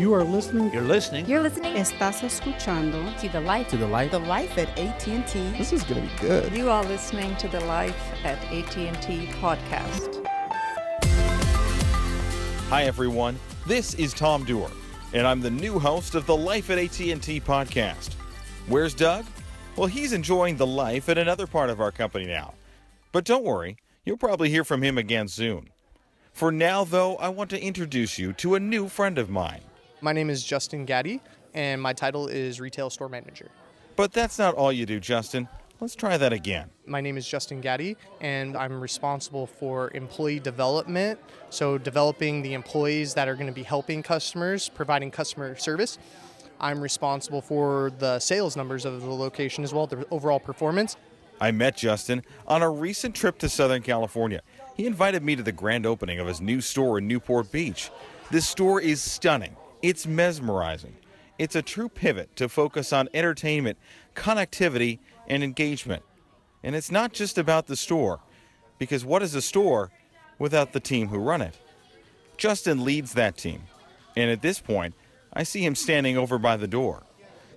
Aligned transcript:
You 0.00 0.14
are 0.14 0.24
listening 0.24 0.72
You're 0.72 0.80
listening. 0.80 1.26
You're 1.26 1.42
listening 1.42 1.74
Estás 1.74 2.22
escuchando 2.22 3.20
to 3.20 3.28
the 3.28 3.40
life. 3.42 3.68
to 3.68 3.76
the 3.76 3.86
life. 3.86 4.10
The 4.10 4.18
Life 4.18 4.56
at 4.56 4.70
AT&T 4.78 5.50
This 5.58 5.74
is 5.74 5.82
going 5.82 6.08
to 6.08 6.14
be 6.14 6.20
good. 6.22 6.56
You 6.56 6.70
are 6.70 6.82
listening 6.84 7.36
to 7.36 7.48
the 7.48 7.60
Life 7.60 7.94
at 8.24 8.42
AT&T 8.44 9.26
podcast. 9.42 10.24
Hi 12.70 12.84
everyone, 12.84 13.38
this 13.66 13.92
is 13.92 14.14
Tom 14.14 14.42
Dewar, 14.46 14.70
and 15.12 15.26
I'm 15.26 15.42
the 15.42 15.50
new 15.50 15.78
host 15.78 16.14
of 16.14 16.24
the 16.24 16.34
Life 16.34 16.70
at 16.70 16.78
AT&T 16.78 17.42
podcast. 17.42 18.14
Where's 18.68 18.94
Doug? 18.94 19.26
Well, 19.76 19.88
he's 19.88 20.14
enjoying 20.14 20.56
the 20.56 20.66
life 20.66 21.10
at 21.10 21.18
another 21.18 21.46
part 21.46 21.68
of 21.68 21.78
our 21.78 21.92
company 21.92 22.24
now. 22.24 22.54
But 23.12 23.26
don't 23.26 23.44
worry, 23.44 23.76
you'll 24.06 24.16
probably 24.16 24.48
hear 24.48 24.64
from 24.64 24.82
him 24.82 24.96
again 24.96 25.28
soon. 25.28 25.68
For 26.32 26.50
now, 26.50 26.84
though, 26.84 27.16
I 27.16 27.28
want 27.28 27.50
to 27.50 27.62
introduce 27.62 28.18
you 28.18 28.32
to 28.32 28.54
a 28.54 28.60
new 28.60 28.88
friend 28.88 29.18
of 29.18 29.28
mine. 29.28 29.60
My 30.02 30.12
name 30.12 30.30
is 30.30 30.42
Justin 30.42 30.84
Gaddy, 30.86 31.20
and 31.52 31.80
my 31.80 31.92
title 31.92 32.26
is 32.26 32.60
Retail 32.60 32.90
Store 32.90 33.08
Manager. 33.08 33.48
But 33.96 34.12
that's 34.12 34.38
not 34.38 34.54
all 34.54 34.72
you 34.72 34.86
do, 34.86 34.98
Justin. 34.98 35.48
Let's 35.80 35.94
try 35.94 36.16
that 36.16 36.32
again. 36.32 36.70
My 36.86 37.00
name 37.00 37.16
is 37.16 37.28
Justin 37.28 37.60
Gaddy, 37.60 37.96
and 38.20 38.56
I'm 38.56 38.80
responsible 38.80 39.46
for 39.46 39.90
employee 39.94 40.40
development. 40.40 41.18
So, 41.50 41.78
developing 41.78 42.42
the 42.42 42.54
employees 42.54 43.14
that 43.14 43.28
are 43.28 43.34
going 43.34 43.46
to 43.46 43.52
be 43.52 43.62
helping 43.62 44.02
customers, 44.02 44.68
providing 44.68 45.10
customer 45.10 45.56
service. 45.56 45.98
I'm 46.60 46.80
responsible 46.80 47.40
for 47.40 47.90
the 47.98 48.18
sales 48.20 48.56
numbers 48.56 48.84
of 48.84 49.00
the 49.00 49.10
location 49.10 49.64
as 49.64 49.72
well, 49.72 49.86
the 49.86 50.06
overall 50.10 50.40
performance. 50.40 50.96
I 51.40 51.50
met 51.52 51.78
Justin 51.78 52.22
on 52.46 52.60
a 52.60 52.70
recent 52.70 53.14
trip 53.14 53.38
to 53.38 53.48
Southern 53.48 53.80
California. 53.80 54.42
He 54.76 54.86
invited 54.86 55.22
me 55.22 55.36
to 55.36 55.42
the 55.42 55.52
grand 55.52 55.86
opening 55.86 56.18
of 56.18 56.26
his 56.26 56.40
new 56.40 56.60
store 56.60 56.98
in 56.98 57.08
Newport 57.08 57.50
Beach. 57.50 57.90
This 58.30 58.46
store 58.46 58.80
is 58.80 59.00
stunning, 59.00 59.56
it's 59.82 60.06
mesmerizing. 60.06 60.96
It's 61.38 61.56
a 61.56 61.62
true 61.62 61.88
pivot 61.88 62.36
to 62.36 62.48
focus 62.48 62.92
on 62.92 63.08
entertainment, 63.14 63.78
connectivity, 64.14 64.98
and 65.26 65.42
engagement. 65.42 66.02
And 66.62 66.76
it's 66.76 66.90
not 66.90 67.12
just 67.12 67.38
about 67.38 67.66
the 67.66 67.76
store, 67.76 68.20
because 68.78 69.04
what 69.04 69.22
is 69.22 69.34
a 69.34 69.40
store 69.40 69.90
without 70.38 70.72
the 70.72 70.80
team 70.80 71.08
who 71.08 71.18
run 71.18 71.40
it? 71.40 71.56
Justin 72.36 72.84
leads 72.84 73.14
that 73.14 73.36
team, 73.36 73.62
and 74.16 74.30
at 74.30 74.42
this 74.42 74.60
point, 74.60 74.94
I 75.32 75.42
see 75.42 75.64
him 75.64 75.74
standing 75.74 76.18
over 76.18 76.38
by 76.38 76.56
the 76.56 76.66
door. 76.66 77.02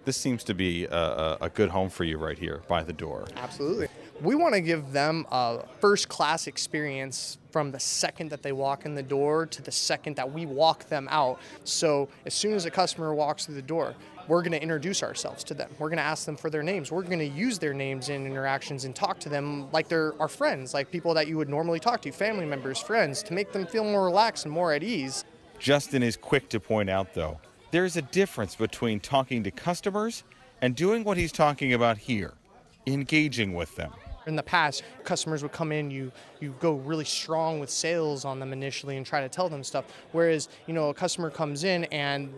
This 0.06 0.18
seems 0.18 0.44
to 0.46 0.54
be 0.54 0.86
a, 0.86 1.38
a, 1.42 1.50
good 1.50 1.70
home 1.70 1.90
for 1.90 2.04
you 2.04 2.18
right 2.18 2.38
here 2.38 2.62
by 2.68 2.84
the 2.84 2.92
door. 2.92 3.26
Absolutely. 3.38 3.88
We 4.22 4.36
want 4.36 4.54
to 4.54 4.62
give 4.62 4.92
them 4.92 5.26
a 5.32 5.66
first 5.80 6.08
class 6.08 6.48
experience 6.48 7.38
from 7.52 7.72
the 7.72 7.80
second 7.80 8.30
that 8.32 8.42
they 8.42 8.52
walk 8.52 8.86
in 8.86 8.96
the 8.96 9.04
door 9.04 9.46
to 9.48 9.62
the 9.62 9.72
second 9.72 10.16
that 10.16 10.32
we 10.32 10.46
walk 10.46 10.88
them 10.90 11.08
out. 11.12 11.40
So, 11.64 12.10
as 12.26 12.34
soon 12.34 12.54
as 12.54 12.66
a 12.66 12.72
customer 12.72 13.14
walks 13.14 13.46
through 13.46 13.56
the 13.56 13.62
door, 13.62 13.96
we're 14.28 14.42
going 14.42 14.54
to 14.54 14.62
introduce 14.62 15.04
ourselves 15.04 15.44
to 15.46 15.54
them. 15.54 15.70
We're 15.80 15.90
going 15.90 15.98
to 15.98 16.04
ask 16.04 16.26
them 16.26 16.38
for 16.38 16.50
their 16.50 16.64
names. 16.64 16.92
We're 16.92 17.04
going 17.04 17.20
to 17.20 17.28
use 17.28 17.60
their 17.60 17.74
names 17.74 18.10
in 18.10 18.26
interactions 18.26 18.86
and 18.86 18.96
talk 18.96 19.20
to 19.22 19.30
them 19.30 19.70
like 19.72 19.88
they're 19.88 20.14
our 20.20 20.28
friends, 20.28 20.74
like 20.74 20.92
people 20.92 21.14
that 21.14 21.28
you 21.28 21.38
would 21.38 21.50
normally 21.50 21.80
talk 21.80 22.02
to, 22.04 22.12
family 22.12 22.46
members, 22.46 22.80
friends, 22.80 23.22
to 23.24 23.34
make 23.34 23.52
them 23.52 23.66
feel 23.66 23.84
more 23.84 24.06
relaxed 24.06 24.46
and 24.46 24.54
more 24.54 24.74
at 24.74 24.84
ease. 24.84 25.26
Justin 25.60 26.04
is 26.04 26.18
quick 26.18 26.50
to 26.50 26.60
point 26.60 26.90
out, 26.90 27.14
though, 27.14 27.40
there 27.72 27.86
is 27.86 27.98
a 27.98 28.02
difference 28.02 28.56
between 28.56 29.00
talking 29.00 29.44
to 29.44 29.52
customers 29.52 30.24
and 30.62 30.76
doing 30.76 31.04
what 31.04 31.18
he's 31.18 31.32
talking 31.32 31.74
about 31.74 31.98
here, 31.98 32.34
engaging 32.88 33.54
with 33.54 33.76
them. 33.76 33.92
In 34.26 34.36
the 34.36 34.44
past, 34.44 34.84
customers 35.04 35.44
would 35.44 35.52
come 35.52 35.72
in, 35.72 35.92
you 35.92 36.12
you 36.40 36.56
go 36.60 36.74
really 36.76 37.06
strong 37.06 37.60
with 37.60 37.70
sales 37.70 38.26
on 38.26 38.40
them 38.40 38.54
initially 38.54 38.98
and 38.98 39.06
try 39.06 39.22
to 39.22 39.30
tell 39.30 39.50
them 39.50 39.64
stuff. 39.64 39.86
Whereas, 40.12 40.50
you 40.68 40.74
know, 40.74 40.90
a 40.90 40.94
customer 40.94 41.30
comes 41.30 41.64
in 41.64 41.86
and 41.86 42.34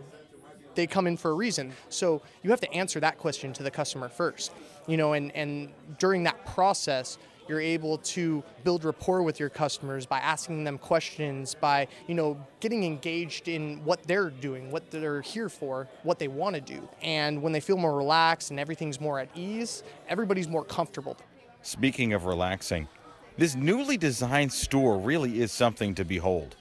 they 0.74 0.86
come 0.86 1.06
in 1.06 1.16
for 1.16 1.30
a 1.30 1.34
reason. 1.34 1.72
So 1.88 2.22
you 2.42 2.50
have 2.50 2.60
to 2.60 2.72
answer 2.72 3.00
that 3.00 3.18
question 3.18 3.52
to 3.54 3.62
the 3.62 3.70
customer 3.70 4.08
first. 4.08 4.52
You 4.86 4.96
know, 4.96 5.14
and, 5.14 5.34
and 5.34 5.72
during 5.98 6.22
that 6.24 6.44
process, 6.44 7.18
you're 7.48 7.60
able 7.60 7.98
to 7.98 8.42
build 8.64 8.84
rapport 8.84 9.22
with 9.22 9.38
your 9.38 9.48
customers 9.48 10.04
by 10.04 10.18
asking 10.18 10.64
them 10.64 10.78
questions, 10.78 11.54
by, 11.54 11.88
you 12.08 12.14
know, 12.14 12.36
getting 12.60 12.84
engaged 12.84 13.48
in 13.48 13.84
what 13.84 14.02
they're 14.02 14.30
doing, 14.30 14.70
what 14.70 14.90
they're 14.90 15.22
here 15.22 15.48
for, 15.48 15.88
what 16.02 16.18
they 16.18 16.28
want 16.28 16.54
to 16.56 16.60
do. 16.60 16.88
And 17.02 17.42
when 17.42 17.52
they 17.52 17.60
feel 17.60 17.76
more 17.76 17.96
relaxed 17.96 18.50
and 18.50 18.58
everything's 18.58 19.00
more 19.00 19.18
at 19.18 19.28
ease, 19.34 19.82
everybody's 20.08 20.48
more 20.48 20.64
comfortable. 20.64 21.16
Speaking 21.66 22.12
of 22.12 22.26
relaxing, 22.26 22.86
this 23.36 23.56
newly 23.56 23.96
designed 23.96 24.52
store 24.52 24.96
really 24.98 25.40
is 25.40 25.50
something 25.50 25.96
to 25.96 26.04
behold. 26.04 26.54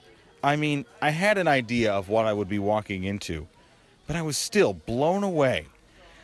I 0.43 0.55
mean, 0.55 0.83
I 0.99 1.11
had 1.11 1.37
an 1.37 1.47
idea 1.47 1.93
of 1.93 2.09
what 2.09 2.25
I 2.25 2.33
would 2.33 2.49
be 2.49 2.57
walking 2.57 3.03
into, 3.03 3.47
but 4.07 4.15
I 4.15 4.23
was 4.23 4.35
still 4.35 4.73
blown 4.73 5.23
away. 5.23 5.67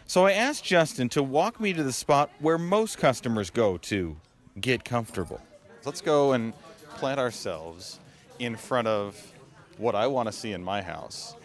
So 0.08 0.26
I 0.26 0.32
asked 0.32 0.64
Justin 0.64 1.10
to 1.10 1.22
walk 1.22 1.60
me 1.60 1.74
to 1.74 1.84
the 1.84 1.94
spot 1.94 2.32
where 2.40 2.58
most 2.58 2.98
customers 2.98 3.52
go 3.52 3.78
to 3.78 4.18
get 4.60 4.84
comfortable. 4.84 5.40
Let's 5.86 6.02
go 6.02 6.32
and 6.32 6.52
plant 6.96 7.20
ourselves 7.20 8.00
in 8.40 8.56
front 8.56 8.88
of 8.88 9.16
what 9.78 9.94
I 9.94 10.08
want 10.08 10.26
to 10.26 10.34
see 10.34 10.54
in 10.54 10.64
my 10.64 10.82
house, 10.82 11.36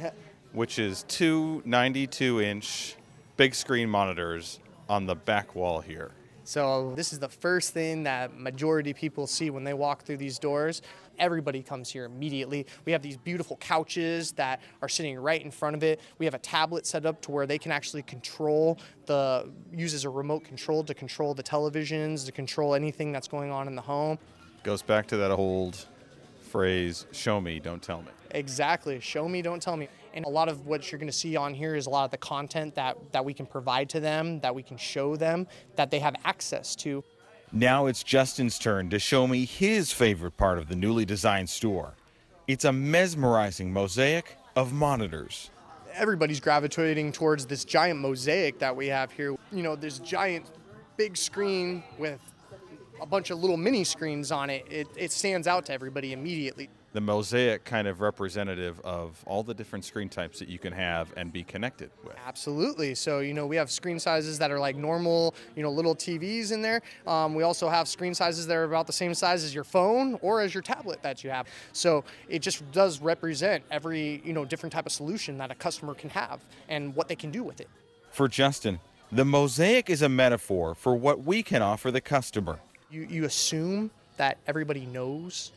which 0.53 0.79
is 0.79 1.03
two 1.03 1.61
92 1.67 2.41
inch 2.41 2.97
big 3.37 3.55
screen 3.55 3.91
monitors 3.91 4.59
on 4.89 5.05
the 5.05 5.15
back 5.15 5.55
wall 5.55 5.83
here. 5.83 6.13
So 6.47 6.93
this 6.95 7.13
is 7.13 7.19
the 7.19 7.29
first 7.29 7.75
thing 7.75 8.05
that 8.05 8.39
majority 8.39 8.95
people 8.95 9.27
see 9.27 9.51
when 9.51 9.65
they 9.65 9.75
walk 9.75 10.05
through 10.05 10.19
these 10.19 10.39
doors. 10.39 10.81
Everybody 11.19 11.61
comes 11.61 11.91
here 11.91 12.05
immediately. 12.05 12.67
We 12.85 12.93
have 12.93 13.03
these 13.03 13.17
beautiful 13.17 13.57
couches 13.57 14.31
that 14.33 14.61
are 14.81 14.89
sitting 14.89 15.19
right 15.19 15.43
in 15.43 15.51
front 15.51 15.75
of 15.75 15.83
it. 15.83 16.01
We 16.19 16.25
have 16.25 16.35
a 16.35 16.39
tablet 16.39 16.87
set 16.87 17.05
up 17.05 17.21
to 17.23 17.33
where 17.33 17.47
they 17.47 17.59
can 17.59 17.73
actually 17.73 18.03
control 18.03 18.79
the 19.07 19.51
uses 19.73 20.05
a 20.05 20.11
remote 20.11 20.45
control 20.45 20.85
to 20.85 20.95
control 20.95 21.35
the 21.35 21.43
televisions, 21.43 22.25
to 22.27 22.33
control 22.33 22.77
anything 22.77 23.11
that's 23.11 23.27
going 23.27 23.51
on 23.51 23.67
in 23.67 23.75
the 23.75 23.83
home. 23.83 24.17
Goes 24.63 24.83
back 24.83 25.09
to 25.09 25.17
that 25.17 25.33
old 25.33 25.87
phrase, 26.47 27.07
show 27.13 27.41
me, 27.41 27.61
don't 27.61 27.83
tell 27.83 28.03
me. 28.03 28.09
Exactly. 28.31 29.01
Show 29.01 29.29
me, 29.29 29.43
don't 29.43 29.63
tell 29.63 29.77
me. 29.77 29.89
And 30.15 30.25
a 30.25 30.29
lot 30.29 30.49
of 30.49 30.67
what 30.67 30.91
you're 30.91 30.99
going 30.99 31.11
to 31.11 31.17
see 31.17 31.37
on 31.37 31.55
here 31.55 31.75
is 31.75 31.87
a 31.87 31.91
lot 31.91 32.05
of 32.05 32.11
the 32.11 32.19
content 32.19 32.75
that, 32.75 32.97
that 33.13 33.25
we 33.25 33.35
can 33.35 33.47
provide 33.47 33.89
to 33.91 34.01
them, 34.01 34.41
that 34.41 34.55
we 34.55 34.63
can 34.63 34.77
show 34.77 35.17
them, 35.17 35.47
that 35.77 35.91
they 35.91 35.99
have 35.99 36.17
access 36.25 36.75
to. 36.77 37.05
Now 37.53 37.87
it's 37.87 38.03
Justin's 38.03 38.59
turn 38.59 38.91
to 38.91 38.99
show 38.99 39.27
me 39.27 39.45
his 39.45 39.93
favorite 39.93 40.37
part 40.37 40.59
of 40.59 40.69
the 40.69 40.77
newly 40.77 41.05
designed 41.05 41.49
store. 41.49 41.95
It's 42.47 42.65
a 42.65 42.73
mesmerizing 42.73 43.73
mosaic 43.73 44.37
of 44.55 44.73
monitors. 44.73 45.51
Everybody's 45.95 46.41
gravitating 46.41 47.13
towards 47.13 47.47
this 47.47 47.65
giant 47.65 48.01
mosaic 48.01 48.59
that 48.59 48.75
we 48.75 48.89
have 48.89 49.11
here. 49.13 49.37
You 49.53 49.63
know, 49.63 49.77
this 49.77 49.99
giant 49.99 50.47
big 50.97 51.17
screen 51.17 51.83
with 51.99 52.21
a 53.01 53.07
bunch 53.07 53.31
of 53.31 53.39
little 53.39 53.57
mini 53.57 53.85
screens 53.85 54.33
on 54.33 54.51
it. 54.51 54.67
It, 54.71 54.89
it 54.97 55.13
stands 55.13 55.47
out 55.47 55.67
to 55.67 55.73
everybody 55.73 56.13
immediately. 56.13 56.69
The 56.93 57.01
mosaic 57.01 57.65
kind 57.65 57.87
of 57.87 58.01
representative 58.01 58.81
of 58.81 59.23
all 59.27 59.43
the 59.43 59.53
different 59.53 59.85
screen 59.85 60.09
types 60.09 60.39
that 60.39 60.49
you 60.49 60.59
can 60.59 60.73
have 60.73 61.13
and 61.17 61.31
be 61.31 61.45
connected 61.45 61.91
with. 62.03 62.15
Absolutely. 62.27 62.95
So, 62.95 63.21
you 63.21 63.35
know, 63.35 63.47
we 63.47 63.57
have 63.57 63.71
screen 63.71 63.99
sizes 63.99 64.39
that 64.39 64.51
are 64.51 64.59
like 64.59 64.77
normal, 64.77 65.35
you 65.55 65.63
know, 65.63 65.71
little 65.71 65.95
TVs 65.95 66.53
in 66.53 66.63
there. 66.63 66.81
Um, 67.07 67.35
we 67.35 67.43
also 67.43 67.69
have 67.69 67.87
screen 67.87 68.15
sizes 68.15 68.47
that 68.47 68.57
are 68.57 68.65
about 68.65 68.87
the 68.87 68.95
same 68.95 69.13
size 69.13 69.45
as 69.45 69.55
your 69.55 69.65
phone 69.65 70.19
or 70.23 70.41
as 70.41 70.55
your 70.55 70.63
tablet 70.63 71.03
that 71.03 71.23
you 71.23 71.29
have. 71.29 71.47
So 71.73 72.03
it 72.29 72.41
just 72.41 72.71
does 72.73 73.01
represent 73.01 73.63
every, 73.71 74.23
you 74.25 74.33
know, 74.33 74.47
different 74.47 74.73
type 74.73 74.87
of 74.87 74.93
solution 74.93 75.37
that 75.39 75.51
a 75.51 75.55
customer 75.55 75.93
can 75.93 76.09
have 76.11 76.41
and 76.71 76.95
what 76.97 77.09
they 77.09 77.17
can 77.17 77.31
do 77.31 77.43
with 77.43 77.61
it. 77.61 77.69
For 78.11 78.27
Justin, 78.27 78.81
the 79.13 79.25
mosaic 79.25 79.91
is 79.91 80.01
a 80.01 80.09
metaphor 80.09 80.75
for 80.75 80.97
what 80.97 81.23
we 81.23 81.43
can 81.43 81.61
offer 81.61 81.91
the 81.91 82.01
customer. 82.01 82.59
You, 82.97 83.07
you 83.11 83.25
assume 83.25 83.91
that 84.17 84.39
everybody 84.47 84.87
knows 84.87 85.53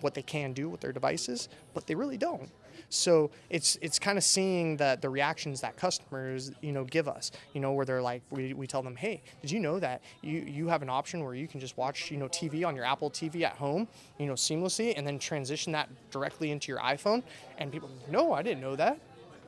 what 0.00 0.14
they 0.14 0.22
can 0.22 0.52
do 0.52 0.68
with 0.68 0.80
their 0.80 0.92
devices, 0.92 1.48
but 1.74 1.88
they 1.88 1.96
really 1.96 2.16
don't. 2.16 2.48
So 2.88 3.32
it's 3.50 3.76
it's 3.82 3.98
kind 3.98 4.16
of 4.16 4.22
seeing 4.22 4.76
that 4.76 5.02
the 5.02 5.08
reactions 5.08 5.60
that 5.62 5.76
customers 5.76 6.52
you 6.60 6.70
know 6.70 6.84
give 6.84 7.08
us. 7.08 7.32
You 7.52 7.60
know 7.60 7.72
where 7.72 7.84
they're 7.84 8.02
like 8.02 8.22
we, 8.30 8.52
we 8.52 8.68
tell 8.68 8.82
them, 8.82 8.94
hey, 8.94 9.22
did 9.40 9.50
you 9.50 9.58
know 9.58 9.80
that 9.80 10.02
you 10.22 10.44
you 10.46 10.68
have 10.68 10.82
an 10.82 10.90
option 10.90 11.24
where 11.24 11.34
you 11.34 11.48
can 11.48 11.58
just 11.58 11.76
watch 11.76 12.12
you 12.12 12.16
know 12.16 12.28
TV 12.28 12.64
on 12.64 12.76
your 12.76 12.84
Apple 12.84 13.10
TV 13.10 13.42
at 13.42 13.56
home, 13.56 13.88
you 14.18 14.26
know 14.26 14.34
seamlessly, 14.34 14.94
and 14.96 15.04
then 15.04 15.18
transition 15.18 15.72
that 15.72 15.88
directly 16.12 16.52
into 16.52 16.70
your 16.70 16.80
iPhone. 16.80 17.24
And 17.58 17.72
people, 17.72 17.90
no, 18.08 18.32
I 18.32 18.42
didn't 18.42 18.60
know 18.60 18.76
that. 18.76 19.00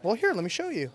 Well, 0.02 0.14
here, 0.14 0.32
let 0.32 0.42
me 0.42 0.50
show 0.50 0.70
you. 0.70 0.90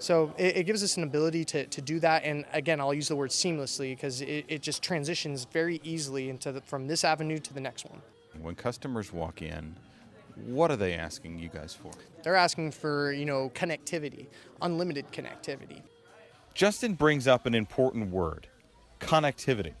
So 0.00 0.34
it, 0.38 0.56
it, 0.56 0.62
gives 0.64 0.82
us 0.82 0.96
an 0.96 1.02
ability 1.02 1.44
to, 1.46 1.66
to 1.66 1.82
do 1.82 2.00
that. 2.00 2.24
And 2.24 2.46
again, 2.54 2.80
I'll 2.80 2.94
use 2.94 3.08
the 3.08 3.16
word 3.16 3.30
seamlessly 3.30 3.94
because 3.94 4.22
it, 4.22 4.46
it 4.48 4.62
just 4.62 4.82
transitions 4.82 5.44
very 5.44 5.78
easily 5.84 6.30
into 6.30 6.52
the, 6.52 6.62
from 6.62 6.86
this 6.86 7.04
avenue 7.04 7.38
to 7.38 7.52
the 7.52 7.60
next 7.60 7.84
one. 7.84 8.00
When 8.40 8.54
customers 8.54 9.12
walk 9.12 9.42
in, 9.42 9.76
what 10.46 10.70
are 10.70 10.76
they 10.76 10.94
asking 10.94 11.38
you 11.38 11.50
guys 11.50 11.74
for? 11.74 11.90
They're 12.22 12.34
asking 12.34 12.72
for, 12.72 13.12
you 13.12 13.26
know, 13.26 13.50
connectivity, 13.54 14.28
unlimited 14.62 15.12
connectivity. 15.12 15.82
Justin 16.54 16.94
brings 16.94 17.28
up 17.28 17.44
an 17.44 17.54
important 17.54 18.10
word 18.10 18.46
connectivity. 19.00 19.74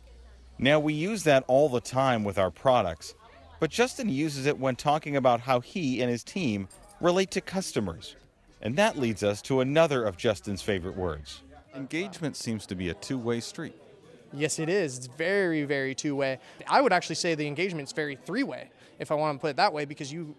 Now, 0.58 0.78
we 0.78 0.92
use 0.92 1.24
that 1.24 1.44
all 1.46 1.70
the 1.70 1.80
time 1.80 2.24
with 2.24 2.38
our 2.38 2.50
products, 2.50 3.14
but 3.58 3.70
Justin 3.70 4.10
uses 4.10 4.44
it 4.44 4.58
when 4.58 4.76
talking 4.76 5.16
about 5.16 5.40
how 5.40 5.60
he 5.60 6.02
and 6.02 6.10
his 6.10 6.22
team 6.22 6.68
relate 7.00 7.30
to 7.30 7.40
customers. 7.40 8.16
And 8.62 8.76
that 8.76 8.98
leads 8.98 9.22
us 9.22 9.40
to 9.42 9.60
another 9.60 10.04
of 10.04 10.16
Justin's 10.16 10.62
favorite 10.62 10.96
words. 10.96 11.42
Engagement 11.74 12.36
seems 12.36 12.66
to 12.66 12.74
be 12.74 12.88
a 12.90 12.94
two 12.94 13.18
way 13.18 13.40
street. 13.40 13.74
Yes, 14.32 14.58
it 14.58 14.68
is. 14.68 14.98
It's 14.98 15.06
very, 15.06 15.64
very 15.64 15.94
two 15.94 16.14
way. 16.14 16.38
I 16.68 16.80
would 16.80 16.92
actually 16.92 17.16
say 17.16 17.34
the 17.34 17.46
engagement's 17.46 17.92
very 17.92 18.16
three 18.16 18.42
way, 18.42 18.70
if 18.98 19.10
I 19.10 19.14
want 19.14 19.38
to 19.38 19.40
put 19.40 19.50
it 19.50 19.56
that 19.56 19.72
way, 19.72 19.84
because 19.84 20.12
you 20.12 20.34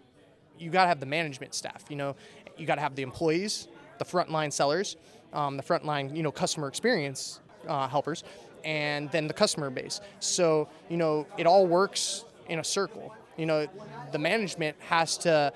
you 0.58 0.70
got 0.70 0.82
to 0.82 0.88
have 0.88 1.00
the 1.00 1.06
management 1.06 1.54
staff. 1.54 1.84
You 1.88 1.96
know, 1.96 2.16
you 2.56 2.66
got 2.66 2.76
to 2.76 2.80
have 2.80 2.94
the 2.94 3.02
employees, 3.02 3.68
the 3.98 4.04
frontline 4.04 4.52
sellers, 4.52 4.96
um, 5.32 5.56
the 5.56 5.62
frontline 5.62 6.14
you 6.16 6.22
know 6.22 6.30
customer 6.30 6.68
experience 6.68 7.40
uh, 7.66 7.88
helpers, 7.88 8.24
and 8.64 9.10
then 9.10 9.26
the 9.26 9.34
customer 9.34 9.68
base. 9.68 10.00
So 10.20 10.68
you 10.88 10.96
know, 10.96 11.26
it 11.36 11.46
all 11.46 11.66
works 11.66 12.24
in 12.48 12.60
a 12.60 12.64
circle. 12.64 13.14
You 13.36 13.46
know, 13.46 13.66
the 14.12 14.18
management 14.18 14.76
has 14.80 15.16
to 15.18 15.52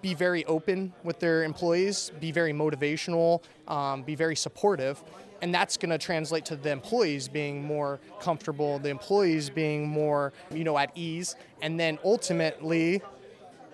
be 0.00 0.14
very 0.14 0.44
open 0.46 0.92
with 1.02 1.18
their 1.20 1.44
employees, 1.44 2.12
be 2.20 2.32
very 2.32 2.52
motivational, 2.52 3.42
um, 3.68 4.02
be 4.02 4.14
very 4.14 4.36
supportive. 4.36 5.02
And 5.42 5.52
that's 5.52 5.76
going 5.76 5.90
to 5.90 5.98
translate 5.98 6.44
to 6.46 6.56
the 6.56 6.70
employees 6.70 7.28
being 7.28 7.64
more 7.64 7.98
comfortable, 8.20 8.78
the 8.78 8.90
employees 8.90 9.50
being 9.50 9.88
more, 9.88 10.32
you 10.52 10.62
know, 10.62 10.78
at 10.78 10.92
ease. 10.94 11.34
And 11.60 11.80
then 11.80 11.98
ultimately, 12.04 13.02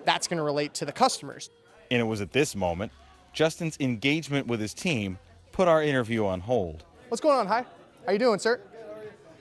that's 0.04 0.26
going 0.26 0.38
to 0.38 0.42
relate 0.42 0.72
to 0.74 0.86
the 0.86 0.92
customers. 0.92 1.50
And 1.90 2.00
it 2.00 2.04
was 2.04 2.22
at 2.22 2.32
this 2.32 2.56
moment, 2.56 2.90
Justin's 3.34 3.76
engagement 3.80 4.46
with 4.46 4.60
his 4.60 4.72
team 4.72 5.18
put 5.52 5.68
our 5.68 5.82
interview 5.82 6.24
on 6.24 6.40
hold. 6.40 6.84
What's 7.08 7.20
going 7.20 7.36
on? 7.36 7.46
Hi. 7.46 7.64
How 8.06 8.12
you 8.12 8.18
doing, 8.18 8.38
sir? 8.38 8.60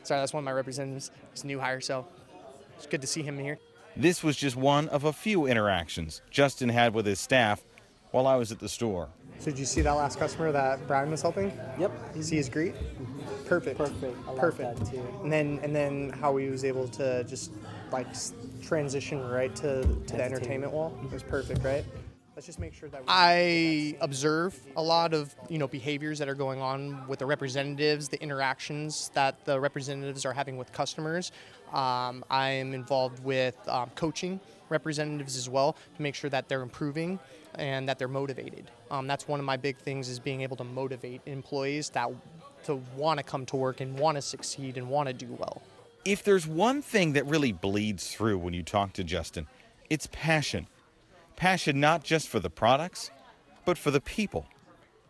Sorry, 0.03 0.19
that's 0.19 0.33
one 0.33 0.41
of 0.41 0.45
my 0.45 0.51
representatives. 0.51 1.12
He's 1.31 1.44
a 1.44 1.47
new 1.47 1.59
hire, 1.59 1.81
so 1.81 2.06
it's 2.75 2.88
good 2.88 3.01
to 3.01 3.07
see 3.07 3.23
him 3.23 3.38
here. 3.38 3.59
This 3.99 4.23
was 4.23 4.38
just 4.38 4.55
one 4.55 4.89
of 4.89 5.05
a 5.05 5.11
few 5.11 5.47
interactions 5.47 6.21
Justin 6.29 6.69
had 6.69 6.94
with 6.94 7.07
his 7.07 7.19
staff 7.19 7.63
while 8.11 8.27
I 8.27 8.35
was 8.35 8.51
at 8.51 8.59
the 8.59 8.69
store. 8.69 9.09
So 9.39 9.45
did 9.45 9.57
you 9.57 9.65
see 9.65 9.81
that 9.81 9.91
last 9.91 10.19
customer 10.19 10.51
that 10.51 10.85
Brian 10.85 11.09
was 11.09 11.23
helping? 11.23 11.51
Yep. 11.79 11.91
You 12.15 12.21
see 12.21 12.35
his 12.35 12.47
greet? 12.47 12.75
Perfect. 13.47 13.79
Perfect. 13.79 14.15
I 14.27 14.33
Perfect. 14.35 14.79
that 14.79 14.91
too. 14.91 15.03
And 15.23 15.33
then 15.33 15.59
and 15.63 15.75
then 15.75 16.11
how 16.11 16.38
he 16.38 16.47
was 16.47 16.63
able 16.63 16.88
to 16.89 17.23
just 17.23 17.51
like 17.91 18.05
transition 18.61 19.27
right 19.29 19.55
to 19.55 19.81
to 19.81 20.15
the 20.15 20.23
entertainment 20.23 20.73
wall. 20.73 20.95
It 21.03 21.11
was 21.11 21.23
perfect, 21.23 21.63
right? 21.63 21.83
Let's 22.38 22.45
just 22.45 22.60
make 22.60 22.75
sure 22.75 22.88
that 22.89 23.01
we 23.01 23.07
I 23.07 23.95
observe 24.00 24.56
a 24.75 24.81
lot 24.84 25.16
of 25.16 25.34
you 25.50 25.57
know 25.57 25.68
behaviors 25.68 26.19
that 26.19 26.30
are 26.30 26.36
going 26.36 26.62
on 26.62 27.07
with 27.07 27.18
the 27.18 27.25
representatives, 27.25 28.10
the 28.10 28.22
interactions 28.22 29.10
that 29.16 29.44
the 29.45 29.60
representatives 29.60 30.24
are 30.24 30.34
having 30.34 30.56
with 30.56 30.72
customers. 30.72 31.31
Um, 31.74 32.24
I 32.30 32.50
am 32.50 32.75
involved 32.75 33.24
with 33.24 33.56
um, 33.68 33.89
coaching 33.95 34.39
representatives 34.69 35.36
as 35.36 35.50
well 35.50 35.75
to 35.95 36.01
make 36.04 36.13
sure 36.13 36.30
that 36.30 36.48
they're 36.48 36.62
improving 36.62 37.18
and 37.56 37.89
that 37.89 37.98
they're 37.98 38.07
motivated. 38.07 38.69
Um, 38.92 39.07
that's 39.07 39.28
one 39.28 39.40
of 39.40 39.45
my 39.48 39.57
big 39.57 39.75
things 39.78 40.07
is 40.07 40.19
being 40.19 40.42
able 40.42 40.57
to 40.57 40.63
motivate 40.63 41.22
employees 41.25 41.90
that 41.90 42.07
to 42.66 42.75
want 42.95 43.18
to 43.18 43.24
come 43.24 43.48
to 43.48 43.56
work 43.56 43.81
and 43.81 43.98
want 43.98 44.16
to 44.16 44.22
succeed 44.22 44.78
and 44.78 44.88
want 44.92 45.07
to 45.07 45.13
do 45.13 45.36
well. 45.40 45.63
If 46.06 46.24
there's 46.24 46.45
one 46.45 46.83
thing 46.83 47.13
that 47.13 47.25
really 47.25 47.51
bleeds 47.51 48.13
through 48.13 48.38
when 48.38 48.54
you 48.54 48.62
talk 48.62 48.94
to 48.94 49.04
Justin, 49.04 49.48
it's 49.90 50.07
passion. 50.12 50.68
Passion 51.38 51.80
not 51.80 52.04
just 52.04 52.28
for 52.28 52.39
the 52.39 52.50
products, 52.50 53.12
but 53.63 53.78
for 53.78 53.92
the 53.92 54.01
people. 54.01 54.48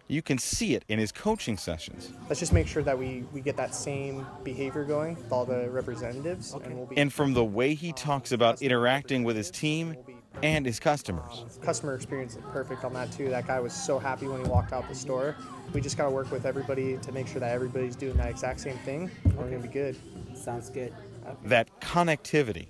You 0.09 0.21
can 0.21 0.37
see 0.37 0.75
it 0.75 0.83
in 0.89 0.99
his 0.99 1.13
coaching 1.13 1.57
sessions. 1.57 2.11
Let's 2.27 2.41
just 2.41 2.51
make 2.51 2.67
sure 2.67 2.83
that 2.83 2.99
we, 2.99 3.23
we 3.31 3.39
get 3.39 3.55
that 3.55 3.73
same 3.73 4.27
behavior 4.43 4.83
going 4.83 5.15
with 5.15 5.31
all 5.31 5.45
the 5.45 5.69
representatives, 5.69 6.53
and 6.53 6.75
we'll 6.75 6.85
be 6.85 6.97
And 6.97 7.13
from 7.13 7.33
the 7.33 7.45
way 7.45 7.75
he 7.75 7.93
talks 7.93 8.33
about 8.33 8.61
interacting 8.61 9.23
with 9.23 9.37
his 9.37 9.49
team 9.49 9.95
and 10.43 10.65
his 10.65 10.81
customers. 10.81 11.45
customer 11.61 11.95
experience 11.95 12.35
is 12.35 12.41
perfect 12.51 12.83
on 12.83 12.93
that 12.93 13.09
too. 13.13 13.29
That 13.29 13.47
guy 13.47 13.61
was 13.61 13.71
so 13.71 13.97
happy 13.97 14.27
when 14.27 14.43
he 14.43 14.49
walked 14.49 14.73
out 14.73 14.87
the 14.89 14.95
store. 14.95 15.33
We 15.71 15.79
just 15.79 15.95
got 15.97 16.05
to 16.05 16.11
work 16.11 16.29
with 16.29 16.45
everybody 16.45 16.97
to 16.97 17.11
make 17.13 17.27
sure 17.27 17.39
that 17.39 17.53
everybody's 17.53 17.95
doing 17.95 18.17
that 18.17 18.29
exact 18.29 18.59
same 18.59 18.77
thing. 18.79 19.09
We're 19.23 19.45
gonna 19.45 19.59
be 19.59 19.69
good. 19.69 19.95
Sounds 20.35 20.69
good. 20.69 20.93
That 21.45 21.69
connectivity, 21.79 22.67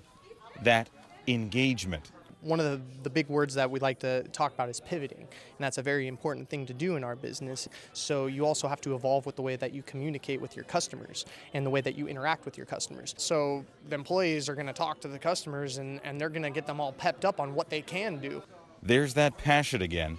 that 0.62 0.88
engagement. 1.26 2.12
One 2.40 2.60
of 2.60 2.66
the, 2.66 2.80
the 3.02 3.10
big 3.10 3.28
words 3.28 3.54
that 3.54 3.70
we 3.70 3.80
like 3.80 3.98
to 4.00 4.22
talk 4.28 4.54
about 4.54 4.68
is 4.68 4.80
pivoting, 4.80 5.20
and 5.20 5.58
that's 5.58 5.78
a 5.78 5.82
very 5.82 6.06
important 6.06 6.48
thing 6.48 6.66
to 6.66 6.74
do 6.74 6.96
in 6.96 7.02
our 7.02 7.16
business. 7.16 7.68
So 7.92 8.26
you 8.26 8.46
also 8.46 8.68
have 8.68 8.80
to 8.82 8.94
evolve 8.94 9.26
with 9.26 9.36
the 9.36 9.42
way 9.42 9.56
that 9.56 9.74
you 9.74 9.82
communicate 9.82 10.40
with 10.40 10.54
your 10.54 10.64
customers 10.64 11.24
and 11.54 11.66
the 11.66 11.70
way 11.70 11.80
that 11.80 11.96
you 11.96 12.06
interact 12.06 12.44
with 12.44 12.56
your 12.56 12.66
customers. 12.66 13.14
So 13.18 13.64
the 13.88 13.96
employees 13.96 14.48
are 14.48 14.54
going 14.54 14.66
to 14.68 14.72
talk 14.72 15.00
to 15.00 15.08
the 15.08 15.18
customers, 15.18 15.78
and, 15.78 16.00
and 16.04 16.20
they're 16.20 16.28
going 16.28 16.42
to 16.42 16.50
get 16.50 16.66
them 16.66 16.80
all 16.80 16.92
pepped 16.92 17.24
up 17.24 17.40
on 17.40 17.54
what 17.54 17.70
they 17.70 17.82
can 17.82 18.18
do. 18.18 18.42
There's 18.82 19.14
that 19.14 19.36
passion 19.38 19.82
again. 19.82 20.18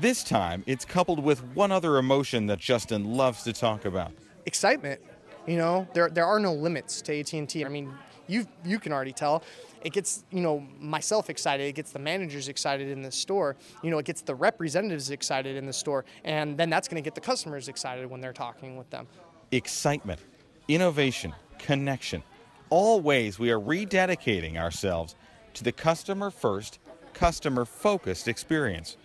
This 0.00 0.22
time, 0.24 0.62
it's 0.66 0.84
coupled 0.84 1.22
with 1.22 1.44
one 1.54 1.72
other 1.72 1.98
emotion 1.98 2.46
that 2.46 2.58
Justin 2.60 3.04
loves 3.04 3.42
to 3.42 3.52
talk 3.52 3.84
about. 3.84 4.12
excitement. 4.46 5.00
You 5.46 5.56
know, 5.56 5.88
there 5.94 6.08
there 6.10 6.26
are 6.26 6.38
no 6.38 6.52
limits 6.52 7.02
to 7.02 7.20
AT&T. 7.20 7.64
I 7.64 7.68
mean, 7.68 7.92
you 8.26 8.46
you 8.64 8.78
can 8.78 8.92
already 8.92 9.12
tell. 9.12 9.42
It 9.82 9.92
gets 9.92 10.24
you 10.30 10.40
know 10.40 10.66
myself 10.80 11.30
excited. 11.30 11.64
It 11.64 11.74
gets 11.74 11.92
the 11.92 11.98
managers 11.98 12.48
excited 12.48 12.88
in 12.88 13.02
the 13.02 13.12
store. 13.12 13.56
You 13.82 13.90
know, 13.90 13.98
it 13.98 14.06
gets 14.06 14.22
the 14.22 14.34
representatives 14.34 15.10
excited 15.10 15.56
in 15.56 15.66
the 15.66 15.72
store, 15.72 16.04
and 16.24 16.56
then 16.58 16.70
that's 16.70 16.88
going 16.88 17.02
to 17.02 17.06
get 17.06 17.14
the 17.14 17.20
customers 17.20 17.68
excited 17.68 18.08
when 18.10 18.20
they're 18.20 18.32
talking 18.32 18.76
with 18.76 18.90
them. 18.90 19.06
excitement, 19.50 20.20
innovation, 20.68 21.34
connection, 21.58 22.22
all 22.70 23.00
ways 23.00 23.38
we 23.38 23.50
are 23.50 23.60
rededicating 23.60 24.56
ourselves 24.56 25.14
to 25.54 25.64
the 25.64 25.72
customer 25.72 26.30
first, 26.30 26.78
customer 27.14 27.64
focused 27.64 28.28
experience. 28.28 28.96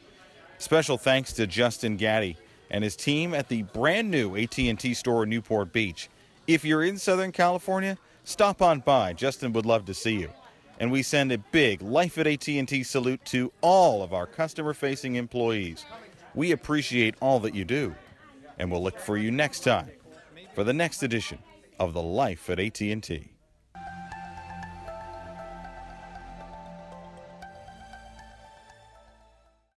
Special 0.57 0.97
thanks 0.97 1.33
to 1.33 1.47
Justin 1.47 1.97
Gaddy 1.97 2.37
and 2.69 2.83
his 2.83 2.95
team 2.95 3.33
at 3.33 3.49
the 3.49 3.63
brand 3.63 4.09
new 4.09 4.35
AT&T 4.35 4.93
store 4.93 5.23
in 5.23 5.29
Newport 5.29 5.73
Beach. 5.73 6.09
If 6.47 6.65
you're 6.65 6.83
in 6.83 6.97
Southern 6.97 7.31
California, 7.31 7.97
stop 8.23 8.61
on 8.61 8.79
by. 8.81 9.13
Justin 9.13 9.53
would 9.53 9.65
love 9.65 9.85
to 9.85 9.93
see 9.93 10.19
you. 10.19 10.29
And 10.79 10.91
we 10.91 11.03
send 11.03 11.31
a 11.31 11.37
big 11.37 11.81
Life 11.81 12.17
at 12.17 12.27
AT&T 12.27 12.83
salute 12.83 13.23
to 13.25 13.51
all 13.61 14.03
of 14.03 14.13
our 14.13 14.25
customer-facing 14.25 15.15
employees. 15.15 15.85
We 16.35 16.51
appreciate 16.51 17.15
all 17.19 17.39
that 17.41 17.55
you 17.55 17.63
do. 17.65 17.95
And 18.57 18.71
we'll 18.71 18.83
look 18.83 18.99
for 18.99 19.17
you 19.17 19.31
next 19.31 19.61
time 19.61 19.89
for 20.53 20.63
the 20.63 20.73
next 20.73 21.03
edition 21.03 21.39
of 21.79 21.93
the 21.93 22.01
Life 22.01 22.49
at 22.49 22.59
AT&T. 22.59 23.32